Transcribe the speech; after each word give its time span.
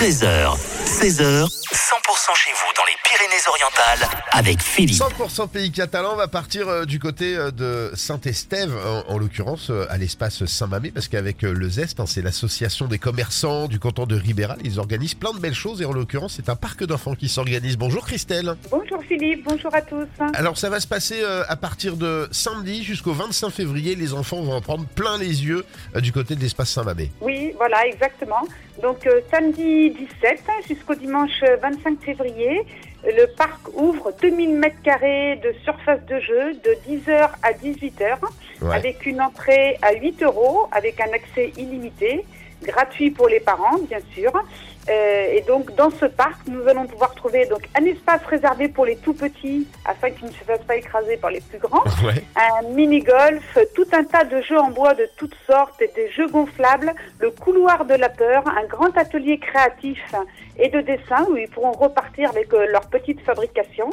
13h, 0.00 0.56
16h, 0.86 1.44
100% 1.44 2.09
chez 2.20 2.50
vous 2.52 2.72
dans 2.76 2.84
les 2.84 2.96
Pyrénées-Orientales 3.02 4.20
avec 4.32 4.60
Philippe. 4.60 4.94
100% 4.94 5.48
pays 5.48 5.72
catalan 5.72 6.16
va 6.16 6.28
partir 6.28 6.68
euh, 6.68 6.84
du 6.84 6.98
côté 6.98 7.34
euh, 7.34 7.50
de 7.50 7.90
Saint-Estève, 7.94 8.76
en, 8.76 9.14
en 9.14 9.18
l'occurrence 9.18 9.70
euh, 9.70 9.86
à 9.88 9.96
l'espace 9.96 10.44
Saint-Mamé, 10.44 10.90
parce 10.90 11.08
qu'avec 11.08 11.40
le 11.42 11.68
ZESP, 11.68 12.00
hein, 12.00 12.04
c'est 12.06 12.20
l'association 12.20 12.88
des 12.88 12.98
commerçants 12.98 13.68
du 13.68 13.78
canton 13.78 14.04
de 14.04 14.16
Ribéral, 14.16 14.58
ils 14.64 14.78
organisent 14.78 15.14
plein 15.14 15.32
de 15.32 15.38
belles 15.38 15.54
choses 15.54 15.80
et 15.80 15.86
en 15.86 15.92
l'occurrence 15.92 16.34
c'est 16.36 16.50
un 16.50 16.56
parc 16.56 16.84
d'enfants 16.84 17.14
qui 17.14 17.28
s'organise. 17.30 17.78
Bonjour 17.78 18.04
Christelle. 18.06 18.54
Bonjour 18.70 19.02
Philippe, 19.02 19.44
bonjour 19.44 19.74
à 19.74 19.80
tous. 19.80 20.06
Alors 20.34 20.58
ça 20.58 20.68
va 20.68 20.78
se 20.78 20.86
passer 20.86 21.24
à 21.24 21.56
partir 21.56 21.96
de 21.96 22.28
samedi 22.32 22.84
jusqu'au 22.84 23.12
25 23.12 23.50
février, 23.50 23.94
les 23.94 24.12
enfants 24.12 24.42
vont 24.42 24.54
en 24.54 24.60
prendre 24.60 24.84
plein 24.84 25.16
les 25.16 25.44
yeux 25.44 25.64
du 25.96 26.12
côté 26.12 26.36
de 26.36 26.40
l'espace 26.40 26.70
Saint-Mamé. 26.70 27.10
Oui, 27.22 27.54
voilà, 27.56 27.86
exactement. 27.86 28.46
Donc 28.82 29.06
euh, 29.06 29.20
samedi 29.30 29.90
17 29.90 30.40
jusqu'au 30.68 30.94
dimanche 30.94 31.42
25 31.62 31.98
février, 32.00 32.09
le 33.04 33.26
parc 33.36 33.60
ouvre 33.74 34.12
2000 34.20 34.50
mètres 34.56 34.82
carrés 34.82 35.36
de 35.42 35.52
surface 35.64 36.04
de 36.06 36.20
jeu 36.20 36.52
de 36.64 36.76
10h 36.88 37.30
à 37.42 37.52
18h 37.52 38.18
Ouais. 38.62 38.76
avec 38.76 39.06
une 39.06 39.22
entrée 39.22 39.78
à 39.80 39.94
8 39.94 40.22
euros 40.22 40.66
avec 40.72 41.00
un 41.00 41.10
accès 41.14 41.50
illimité, 41.56 42.26
gratuit 42.62 43.10
pour 43.10 43.26
les 43.28 43.40
parents 43.40 43.78
bien 43.88 44.00
sûr. 44.14 44.30
Euh, 44.88 45.34
et 45.34 45.42
donc 45.42 45.74
dans 45.74 45.90
ce 45.90 46.06
parc, 46.06 46.46
nous 46.46 46.66
allons 46.66 46.86
pouvoir 46.86 47.14
trouver 47.14 47.46
donc 47.46 47.68
un 47.78 47.84
espace 47.84 48.22
réservé 48.26 48.68
pour 48.68 48.86
les 48.86 48.96
tout 48.96 49.12
petits 49.12 49.66
afin 49.84 50.10
qu'ils 50.10 50.26
ne 50.28 50.32
se 50.32 50.44
fassent 50.44 50.64
pas 50.66 50.76
écraser 50.76 51.16
par 51.16 51.30
les 51.30 51.40
plus 51.40 51.58
grands. 51.58 51.84
Ouais. 52.02 52.24
un 52.34 52.66
mini-golf, 52.68 53.58
tout 53.74 53.86
un 53.92 54.04
tas 54.04 54.24
de 54.24 54.40
jeux 54.40 54.58
en 54.58 54.70
bois 54.70 54.94
de 54.94 55.06
toutes 55.18 55.34
sortes, 55.46 55.82
des 55.94 56.10
jeux 56.12 56.28
gonflables, 56.28 56.94
le 57.18 57.30
couloir 57.30 57.84
de 57.84 57.92
la 57.92 58.08
peur, 58.08 58.42
un 58.48 58.64
grand 58.64 58.96
atelier 58.96 59.38
créatif 59.38 60.00
et 60.58 60.68
de 60.68 60.80
dessin 60.80 61.26
où 61.28 61.36
ils 61.36 61.48
pourront 61.48 61.72
repartir 61.72 62.30
avec 62.30 62.52
euh, 62.54 62.66
leur 62.70 62.86
petite 62.88 63.20
fabrication, 63.20 63.90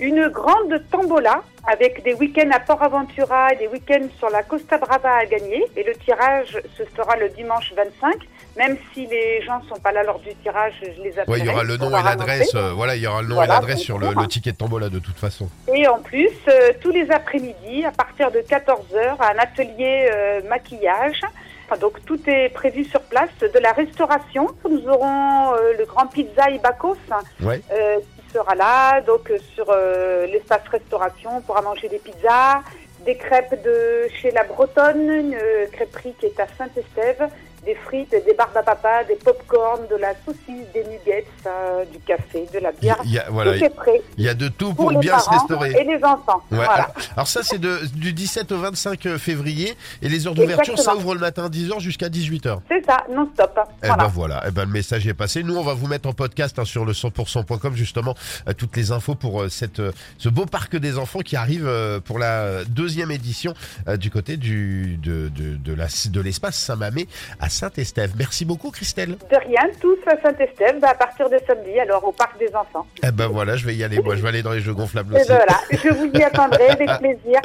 une 0.00 0.28
grande 0.28 0.82
tombola 0.90 1.42
avec 1.66 2.02
des 2.02 2.14
week-ends 2.14 2.50
à 2.52 2.60
Port 2.60 2.82
Aventura 2.82 3.52
et 3.52 3.56
des 3.56 3.66
week-ends 3.66 4.08
sur 4.18 4.30
la 4.30 4.42
Costa 4.42 4.78
Brava 4.78 5.16
à 5.16 5.26
gagner. 5.26 5.64
Et 5.76 5.82
le 5.82 5.94
tirage 5.94 6.58
se 6.76 6.84
fera 6.84 7.16
le 7.16 7.28
dimanche 7.30 7.72
25. 7.74 8.16
Même 8.56 8.76
si 8.92 9.06
les 9.06 9.42
gens 9.42 9.60
sont 9.68 9.80
pas 9.80 9.92
là 9.92 10.02
lors 10.02 10.17
du 10.18 10.34
tirage, 10.36 10.74
je 10.82 11.02
les 11.02 11.18
appelle. 11.18 11.32
Ouais, 11.34 11.38
il 11.40 11.46
y 11.46 11.48
aura 11.48 11.64
le 11.64 11.76
nom 11.76 11.88
et 11.96 12.02
l'adresse, 12.02 12.54
euh, 12.54 12.72
voilà, 12.72 12.96
il 12.96 13.02
y 13.02 13.06
aura 13.06 13.22
le 13.22 13.28
nom 13.28 13.34
Voilà, 13.36 13.54
et 13.54 13.56
l'adresse 13.56 13.80
sur 13.80 13.98
le, 13.98 14.26
ticket 14.26 14.52
de 14.52 14.56
tombola 14.56 14.88
de 14.88 14.98
toute 14.98 15.16
façon. 15.16 15.48
Et 15.74 15.86
en 15.86 15.98
plus, 15.98 16.30
euh, 16.48 16.72
tous 16.80 16.90
les 16.90 17.10
après-midi, 17.10 17.84
à 17.84 17.92
partir 17.92 18.30
de 18.30 18.38
14h, 18.38 19.16
un 19.20 19.38
atelier 19.38 20.08
euh, 20.12 20.40
maquillage. 20.48 21.20
Enfin, 21.66 21.78
donc 21.80 22.04
tout 22.06 22.18
est 22.28 22.48
prévu 22.48 22.84
sur 22.84 23.00
place. 23.02 23.30
De 23.40 23.58
la 23.58 23.72
restauration, 23.72 24.48
nous 24.68 24.88
aurons 24.88 25.52
le 25.78 25.84
grand 25.84 26.06
pizza 26.06 26.48
Ibacos 26.50 26.96
Ouais. 27.42 27.60
qui 27.60 28.32
sera 28.32 28.54
là. 28.54 29.00
Donc 29.02 29.30
sur 29.54 29.66
euh, 29.68 30.26
l'espace 30.26 30.66
restauration, 30.70 31.30
on 31.36 31.40
pourra 31.40 31.62
manger 31.62 31.88
des 31.88 31.98
pizzas, 31.98 32.62
des 33.04 33.16
crêpes 33.16 33.62
de 33.62 34.08
chez 34.20 34.30
La 34.30 34.44
Bretonne, 34.44 35.10
une 35.10 35.38
crêperie 35.72 36.14
qui 36.18 36.26
est 36.26 36.40
à 36.40 36.46
Saint-Estève, 36.56 37.28
des 37.64 37.74
frites, 37.74 38.10
des 38.10 38.34
barbes 38.34 38.56
à 38.56 38.62
papa, 38.62 39.04
des 39.04 39.16
pop-corn, 39.16 39.80
de 39.90 39.96
la 39.96 40.14
saucisse, 40.24 40.66
des 40.72 40.84
nuggets, 40.84 41.26
euh, 41.46 41.84
du 41.86 41.98
café, 42.00 42.46
de 42.52 42.58
la 42.60 42.72
bière. 42.72 42.96
il 43.04 43.12
y 43.12 43.18
a, 43.18 43.26
voilà, 43.30 43.56
tout 43.58 43.64
est 43.64 43.70
prêt 43.70 44.02
il 44.16 44.24
y 44.24 44.28
a 44.28 44.34
de 44.34 44.48
tout 44.48 44.74
pour, 44.74 44.86
pour 44.86 44.90
les 44.92 44.98
bien 44.98 45.18
se 45.18 45.28
restaurer. 45.30 45.72
et 45.72 45.84
les 45.84 46.02
enfants. 46.04 46.42
Ouais, 46.50 46.56
Voilà. 46.58 46.72
alors, 46.72 46.90
alors 47.16 47.28
ça 47.28 47.42
c'est 47.42 47.58
du 47.60 48.12
17 48.12 48.52
au 48.52 48.58
25 48.58 49.16
février 49.18 49.76
et 50.02 50.08
les 50.08 50.26
heures 50.26 50.34
d'ouverture 50.34 50.78
ça 50.78 50.94
ouvre 50.96 51.14
le 51.14 51.20
matin 51.20 51.48
10h 51.48 51.80
jusqu'à 51.80 52.08
18h. 52.08 52.58
C'est 52.68 52.84
ça, 52.86 53.04
non-stop. 53.10 53.58
Eh 53.82 53.86
Voilà. 53.86 54.04
ben 54.04 54.08
voilà, 54.08 54.42
eh 54.46 54.50
ben 54.50 54.64
le 54.64 54.70
message 54.72 55.06
est 55.06 55.14
passé. 55.14 55.42
Nous 55.42 55.56
on 55.56 55.62
va 55.62 55.74
vous 55.74 55.86
mettre 55.88 56.08
en 56.08 56.12
podcast 56.12 56.58
hein, 56.58 56.64
sur 56.64 56.84
le 56.84 56.92
100%.com 56.92 57.74
justement 57.74 58.14
euh, 58.48 58.52
toutes 58.52 58.76
les 58.76 58.92
infos 58.92 59.14
pour 59.14 59.42
euh, 59.42 59.48
cette 59.48 59.80
euh, 59.80 59.92
ce 60.18 60.28
beau 60.28 60.46
parc 60.46 60.76
des 60.76 60.98
enfants 60.98 61.20
qui 61.20 61.36
arrive 61.36 61.66
euh, 61.66 62.00
pour 62.00 62.18
la 62.18 62.64
deuxième 62.64 63.10
édition 63.10 63.54
euh, 63.88 63.96
du 63.96 64.10
côté 64.10 64.36
du 64.36 64.96
de 65.02 65.28
de, 65.28 65.56
de 65.56 66.20
l'espace 66.20 66.56
Saint-Mamé 66.56 67.06
à 67.40 67.48
Saint-Estève. 67.58 68.12
Merci 68.16 68.44
beaucoup 68.44 68.70
Christelle. 68.70 69.16
De 69.30 69.36
rien, 69.36 69.62
tous 69.80 69.98
à 70.06 70.14
Saint-Estève, 70.22 70.78
bah, 70.80 70.90
à 70.90 70.94
partir 70.94 71.28
de 71.28 71.38
samedi, 71.46 71.78
alors 71.80 72.04
au 72.06 72.12
parc 72.12 72.38
des 72.38 72.54
enfants. 72.54 72.86
Eh 73.02 73.10
ben 73.10 73.26
voilà, 73.26 73.56
je 73.56 73.66
vais 73.66 73.74
y 73.74 73.82
aller 73.82 74.00
moi, 74.00 74.14
je 74.14 74.22
vais 74.22 74.28
aller 74.28 74.42
dans 74.42 74.52
les 74.52 74.60
jeux 74.60 74.74
gonflables 74.74 75.16
Et 75.16 75.20
aussi. 75.20 75.28
ben 75.28 75.36
voilà, 75.36 75.60
je 75.72 75.88
vous 75.88 76.10
y 76.18 76.22
attendrai 76.22 76.68
avec 76.68 76.88
plaisir. 77.00 77.40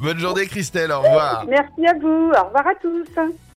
Bonne 0.00 0.18
journée 0.18 0.46
Christelle, 0.46 0.90
au 0.92 1.00
revoir. 1.00 1.44
Merci 1.46 1.86
à 1.86 1.92
vous, 2.00 2.30
au 2.30 2.44
revoir 2.46 2.66
à 2.66 2.74
tous. 2.80 3.04